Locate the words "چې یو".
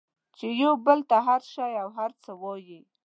0.37-0.73